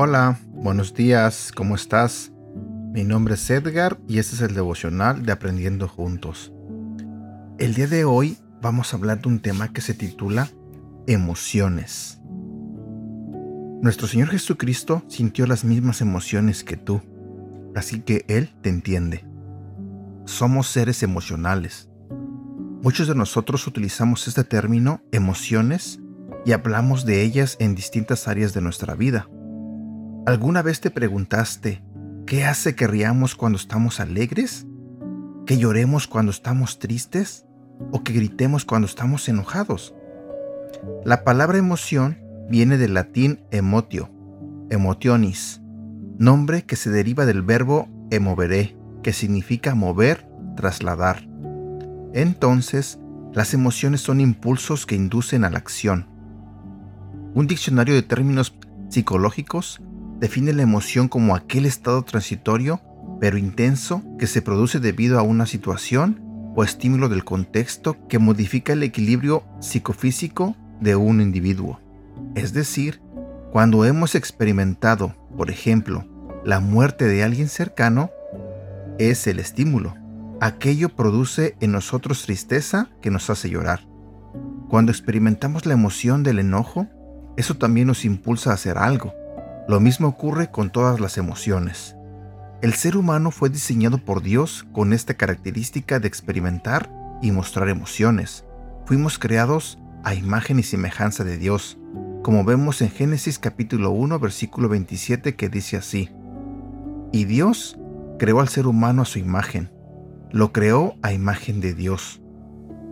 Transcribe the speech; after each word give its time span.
Hola, 0.00 0.38
buenos 0.52 0.94
días, 0.94 1.50
¿cómo 1.52 1.74
estás? 1.74 2.30
Mi 2.92 3.02
nombre 3.02 3.34
es 3.34 3.50
Edgar 3.50 3.98
y 4.06 4.20
este 4.20 4.36
es 4.36 4.42
el 4.42 4.54
devocional 4.54 5.26
de 5.26 5.32
Aprendiendo 5.32 5.88
Juntos. 5.88 6.52
El 7.58 7.74
día 7.74 7.88
de 7.88 8.04
hoy 8.04 8.38
vamos 8.62 8.92
a 8.92 8.96
hablar 8.96 9.20
de 9.20 9.28
un 9.28 9.40
tema 9.40 9.72
que 9.72 9.80
se 9.80 9.94
titula 9.94 10.48
Emociones. 11.08 12.20
Nuestro 13.82 14.06
Señor 14.06 14.28
Jesucristo 14.28 15.02
sintió 15.08 15.46
las 15.46 15.64
mismas 15.64 16.00
emociones 16.00 16.64
que 16.64 16.76
tú, 16.76 17.00
así 17.74 18.00
que 18.00 18.24
Él 18.28 18.50
te 18.62 18.70
entiende. 18.70 19.24
Somos 20.24 20.68
seres 20.68 21.02
emocionales. 21.02 21.88
Muchos 22.82 23.08
de 23.08 23.14
nosotros 23.14 23.66
utilizamos 23.66 24.28
este 24.28 24.44
término 24.44 25.02
emociones 25.12 26.00
y 26.44 26.52
hablamos 26.52 27.04
de 27.04 27.22
ellas 27.22 27.56
en 27.60 27.74
distintas 27.74 28.28
áreas 28.28 28.54
de 28.54 28.60
nuestra 28.60 28.94
vida 28.94 29.28
¿Alguna 30.28 30.60
vez 30.60 30.82
te 30.82 30.90
preguntaste 30.90 31.82
qué 32.26 32.44
hace 32.44 32.76
que 32.76 32.86
riamos 32.86 33.34
cuando 33.34 33.56
estamos 33.56 33.98
alegres? 33.98 34.66
¿Que 35.46 35.56
lloremos 35.56 36.06
cuando 36.06 36.30
estamos 36.30 36.78
tristes? 36.78 37.46
¿O 37.92 38.04
que 38.04 38.12
gritemos 38.12 38.66
cuando 38.66 38.84
estamos 38.84 39.26
enojados? 39.30 39.94
La 41.02 41.24
palabra 41.24 41.56
emoción 41.56 42.18
viene 42.48 42.78
del 42.78 42.94
latín 42.94 43.40
emotio, 43.50 44.10
emotionis, 44.70 45.60
nombre 46.18 46.62
que 46.62 46.76
se 46.76 46.90
deriva 46.90 47.26
del 47.26 47.42
verbo 47.42 47.88
emovere, 48.10 48.76
que 49.02 49.12
significa 49.12 49.74
mover, 49.74 50.28
trasladar. 50.56 51.28
Entonces, 52.14 52.98
las 53.32 53.54
emociones 53.54 54.00
son 54.00 54.20
impulsos 54.20 54.86
que 54.86 54.96
inducen 54.96 55.44
a 55.44 55.50
la 55.50 55.58
acción. 55.58 56.06
Un 57.34 57.46
diccionario 57.46 57.94
de 57.94 58.02
términos 58.02 58.54
psicológicos 58.88 59.80
define 60.18 60.52
la 60.52 60.62
emoción 60.62 61.08
como 61.08 61.36
aquel 61.36 61.66
estado 61.66 62.02
transitorio 62.02 62.80
pero 63.20 63.36
intenso 63.36 64.02
que 64.18 64.26
se 64.26 64.42
produce 64.42 64.80
debido 64.80 65.18
a 65.18 65.22
una 65.22 65.46
situación 65.46 66.20
o 66.54 66.64
estímulo 66.64 67.08
del 67.08 67.24
contexto 67.24 67.96
que 68.08 68.18
modifica 68.18 68.72
el 68.72 68.82
equilibrio 68.82 69.44
psicofísico 69.60 70.56
de 70.80 70.96
un 70.96 71.20
individuo. 71.20 71.80
Es 72.34 72.52
decir, 72.52 73.00
cuando 73.52 73.84
hemos 73.84 74.14
experimentado, 74.14 75.14
por 75.36 75.50
ejemplo, 75.50 76.06
la 76.44 76.60
muerte 76.60 77.06
de 77.06 77.22
alguien 77.22 77.48
cercano, 77.48 78.10
es 78.98 79.26
el 79.26 79.38
estímulo. 79.38 79.94
Aquello 80.40 80.90
produce 80.90 81.56
en 81.60 81.72
nosotros 81.72 82.22
tristeza 82.22 82.90
que 83.00 83.10
nos 83.10 83.30
hace 83.30 83.50
llorar. 83.50 83.86
Cuando 84.68 84.92
experimentamos 84.92 85.66
la 85.66 85.72
emoción 85.72 86.22
del 86.22 86.38
enojo, 86.38 86.86
eso 87.36 87.56
también 87.56 87.86
nos 87.86 88.04
impulsa 88.04 88.50
a 88.50 88.54
hacer 88.54 88.78
algo, 88.78 89.14
lo 89.68 89.80
mismo 89.80 90.08
ocurre 90.08 90.50
con 90.50 90.70
todas 90.70 90.98
las 90.98 91.18
emociones. 91.18 91.94
El 92.62 92.74
ser 92.74 92.96
humano 92.96 93.30
fue 93.30 93.50
diseñado 93.50 93.98
por 93.98 94.22
Dios 94.22 94.66
con 94.72 94.92
esta 94.92 95.14
característica 95.14 96.00
de 96.00 96.08
experimentar 96.08 96.90
y 97.22 97.30
mostrar 97.30 97.68
emociones. 97.68 98.44
Fuimos 98.86 99.18
creados 99.18 99.78
a 100.04 100.14
imagen 100.14 100.58
y 100.58 100.62
semejanza 100.62 101.22
de 101.22 101.36
Dios, 101.36 101.78
como 102.22 102.44
vemos 102.44 102.82
en 102.82 102.90
Génesis 102.90 103.38
capítulo 103.38 103.90
1 103.90 104.18
versículo 104.18 104.68
27 104.68 105.36
que 105.36 105.48
dice 105.48 105.76
así, 105.76 106.10
Y 107.12 107.24
Dios 107.24 107.78
creó 108.18 108.40
al 108.40 108.48
ser 108.48 108.66
humano 108.66 109.02
a 109.02 109.06
su 109.06 109.18
imagen, 109.18 109.70
lo 110.30 110.52
creó 110.52 110.96
a 111.02 111.12
imagen 111.12 111.60
de 111.60 111.74
Dios. 111.74 112.20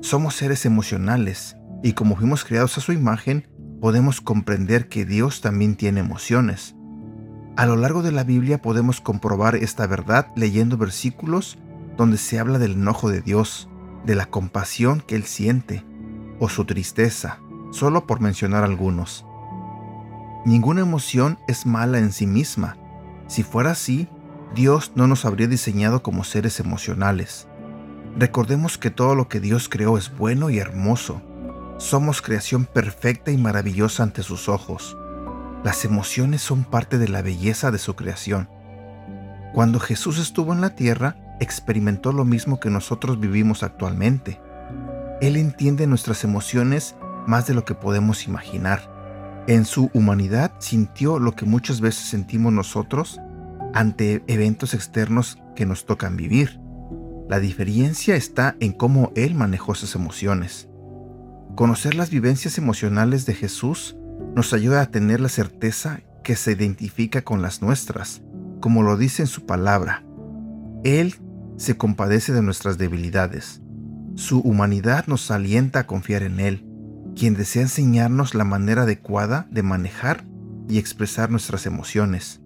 Somos 0.00 0.36
seres 0.36 0.64
emocionales 0.64 1.56
y 1.82 1.92
como 1.92 2.16
fuimos 2.16 2.44
creados 2.44 2.78
a 2.78 2.80
su 2.80 2.92
imagen, 2.92 3.48
podemos 3.80 4.20
comprender 4.20 4.88
que 4.88 5.04
Dios 5.04 5.40
también 5.40 5.76
tiene 5.76 6.00
emociones. 6.00 6.74
A 7.56 7.66
lo 7.66 7.76
largo 7.76 8.02
de 8.02 8.12
la 8.12 8.24
Biblia 8.24 8.62
podemos 8.62 9.00
comprobar 9.00 9.56
esta 9.56 9.86
verdad 9.86 10.28
leyendo 10.36 10.76
versículos 10.76 11.58
donde 11.96 12.16
se 12.16 12.38
habla 12.38 12.58
del 12.58 12.72
enojo 12.72 13.10
de 13.10 13.20
Dios, 13.20 13.68
de 14.06 14.14
la 14.14 14.26
compasión 14.26 15.02
que 15.04 15.16
Él 15.16 15.24
siente, 15.24 15.84
o 16.38 16.48
su 16.48 16.64
tristeza, 16.64 17.40
solo 17.70 18.06
por 18.06 18.20
mencionar 18.20 18.64
algunos. 18.64 19.24
Ninguna 20.44 20.80
emoción 20.80 21.38
es 21.48 21.66
mala 21.66 21.98
en 21.98 22.12
sí 22.12 22.26
misma. 22.26 22.76
Si 23.26 23.42
fuera 23.42 23.72
así, 23.72 24.08
Dios 24.54 24.92
no 24.94 25.06
nos 25.06 25.24
habría 25.24 25.46
diseñado 25.46 26.02
como 26.02 26.24
seres 26.24 26.60
emocionales. 26.60 27.48
Recordemos 28.16 28.78
que 28.78 28.90
todo 28.90 29.14
lo 29.14 29.28
que 29.28 29.40
Dios 29.40 29.68
creó 29.68 29.98
es 29.98 30.16
bueno 30.16 30.50
y 30.50 30.58
hermoso, 30.58 31.22
somos 31.78 32.22
creación 32.22 32.64
perfecta 32.64 33.30
y 33.30 33.38
maravillosa 33.38 34.02
ante 34.02 34.24
sus 34.24 34.48
ojos. 34.48 34.98
Las 35.62 35.84
emociones 35.84 36.42
son 36.42 36.64
parte 36.64 36.98
de 36.98 37.06
la 37.06 37.22
belleza 37.22 37.70
de 37.70 37.78
su 37.78 37.94
creación. 37.94 38.48
Cuando 39.54 39.78
Jesús 39.78 40.18
estuvo 40.18 40.52
en 40.52 40.60
la 40.60 40.74
tierra, 40.74 41.16
experimentó 41.38 42.12
lo 42.12 42.24
mismo 42.24 42.58
que 42.58 42.68
nosotros 42.68 43.20
vivimos 43.20 43.62
actualmente. 43.62 44.40
Él 45.20 45.36
entiende 45.36 45.86
nuestras 45.86 46.24
emociones 46.24 46.96
más 47.28 47.46
de 47.46 47.54
lo 47.54 47.64
que 47.64 47.74
podemos 47.74 48.26
imaginar. 48.26 49.44
En 49.46 49.64
su 49.64 49.90
humanidad 49.92 50.52
sintió 50.58 51.18
lo 51.18 51.32
que 51.32 51.44
muchas 51.44 51.80
veces 51.80 52.08
sentimos 52.08 52.52
nosotros 52.52 53.20
ante 53.74 54.24
eventos 54.26 54.72
externos 54.74 55.38
que 55.54 55.66
nos 55.66 55.84
tocan 55.84 56.16
vivir. 56.16 56.58
La 57.28 57.38
diferencia 57.38 58.16
está 58.16 58.56
en 58.60 58.72
cómo 58.72 59.12
Él 59.14 59.34
manejó 59.34 59.72
esas 59.72 59.94
emociones. 59.94 60.68
Conocer 61.54 61.94
las 61.94 62.08
vivencias 62.08 62.56
emocionales 62.56 63.26
de 63.26 63.34
Jesús 63.34 63.96
nos 64.34 64.54
ayuda 64.54 64.80
a 64.80 64.86
tener 64.86 65.20
la 65.20 65.28
certeza 65.28 66.00
que 66.24 66.34
se 66.34 66.52
identifica 66.52 67.22
con 67.22 67.42
las 67.42 67.60
nuestras, 67.60 68.22
como 68.60 68.82
lo 68.82 68.96
dice 68.96 69.22
en 69.22 69.28
su 69.28 69.44
palabra. 69.44 70.02
Él 70.82 71.16
se 71.58 71.76
compadece 71.76 72.32
de 72.32 72.42
nuestras 72.42 72.78
debilidades. 72.78 73.60
Su 74.14 74.40
humanidad 74.40 75.06
nos 75.06 75.30
alienta 75.30 75.80
a 75.80 75.86
confiar 75.86 76.22
en 76.22 76.40
Él, 76.40 76.67
quien 77.18 77.34
desea 77.34 77.62
enseñarnos 77.62 78.36
la 78.36 78.44
manera 78.44 78.82
adecuada 78.82 79.48
de 79.50 79.64
manejar 79.64 80.24
y 80.68 80.78
expresar 80.78 81.30
nuestras 81.30 81.66
emociones. 81.66 82.40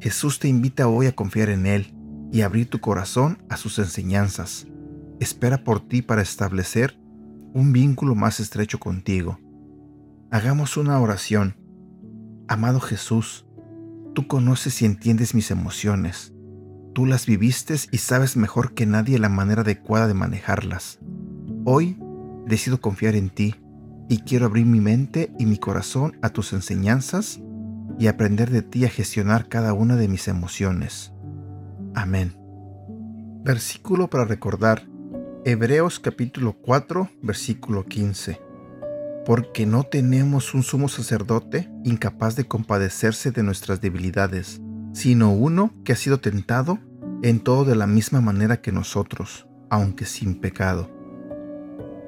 Jesús 0.00 0.40
te 0.40 0.48
invita 0.48 0.88
hoy 0.88 1.06
a 1.06 1.14
confiar 1.14 1.50
en 1.50 1.66
Él 1.66 1.94
y 2.32 2.40
abrir 2.40 2.68
tu 2.68 2.80
corazón 2.80 3.38
a 3.48 3.56
sus 3.56 3.78
enseñanzas. 3.78 4.66
Espera 5.20 5.62
por 5.62 5.86
ti 5.86 6.02
para 6.02 6.20
establecer 6.20 6.98
un 7.54 7.72
vínculo 7.72 8.16
más 8.16 8.40
estrecho 8.40 8.80
contigo. 8.80 9.38
Hagamos 10.32 10.76
una 10.76 10.98
oración. 10.98 11.56
Amado 12.48 12.80
Jesús, 12.80 13.46
tú 14.14 14.26
conoces 14.26 14.82
y 14.82 14.86
entiendes 14.86 15.32
mis 15.32 15.52
emociones. 15.52 16.32
Tú 16.92 17.06
las 17.06 17.24
viviste 17.24 17.76
y 17.92 17.98
sabes 17.98 18.36
mejor 18.36 18.74
que 18.74 18.86
nadie 18.86 19.20
la 19.20 19.28
manera 19.28 19.62
adecuada 19.62 20.08
de 20.08 20.14
manejarlas. 20.14 20.98
Hoy 21.64 21.96
decido 22.46 22.80
confiar 22.80 23.14
en 23.14 23.30
ti 23.30 23.54
y 24.08 24.18
quiero 24.18 24.46
abrir 24.46 24.66
mi 24.66 24.80
mente 24.80 25.32
y 25.38 25.46
mi 25.46 25.58
corazón 25.58 26.18
a 26.22 26.30
tus 26.30 26.52
enseñanzas 26.52 27.40
y 27.98 28.06
aprender 28.08 28.50
de 28.50 28.62
ti 28.62 28.84
a 28.84 28.88
gestionar 28.88 29.48
cada 29.48 29.72
una 29.72 29.96
de 29.96 30.08
mis 30.08 30.26
emociones. 30.26 31.12
Amén. 31.94 32.34
Versículo 33.44 34.10
para 34.10 34.24
recordar 34.24 34.86
Hebreos 35.44 36.00
capítulo 36.00 36.54
4, 36.54 37.08
versículo 37.22 37.86
15. 37.86 38.40
Porque 39.24 39.64
no 39.64 39.84
tenemos 39.84 40.54
un 40.54 40.62
sumo 40.62 40.88
sacerdote 40.88 41.70
incapaz 41.84 42.36
de 42.36 42.46
compadecerse 42.46 43.30
de 43.30 43.42
nuestras 43.42 43.80
debilidades, 43.80 44.60
sino 44.92 45.32
uno 45.32 45.72
que 45.84 45.92
ha 45.92 45.96
sido 45.96 46.20
tentado 46.20 46.78
en 47.22 47.40
todo 47.40 47.64
de 47.64 47.76
la 47.76 47.86
misma 47.86 48.20
manera 48.20 48.60
que 48.60 48.72
nosotros, 48.72 49.46
aunque 49.70 50.04
sin 50.04 50.40
pecado. 50.40 50.99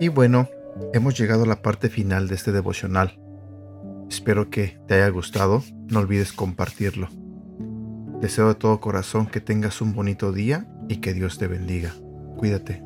Y 0.02 0.08
bueno, 0.08 0.48
hemos 0.92 1.16
llegado 1.16 1.44
a 1.44 1.46
la 1.46 1.62
parte 1.62 1.88
final 1.88 2.26
de 2.26 2.34
este 2.34 2.50
devocional. 2.50 3.20
Espero 4.10 4.50
que 4.50 4.80
te 4.88 4.94
haya 4.94 5.08
gustado, 5.10 5.62
no 5.90 6.00
olvides 6.00 6.32
compartirlo. 6.32 7.06
Deseo 8.20 8.48
de 8.48 8.56
todo 8.56 8.80
corazón 8.80 9.26
que 9.26 9.40
tengas 9.40 9.80
un 9.80 9.94
bonito 9.94 10.32
día 10.32 10.66
y 10.88 10.96
que 10.96 11.14
Dios 11.14 11.38
te 11.38 11.46
bendiga. 11.46 11.94
Cuídate. 12.36 12.82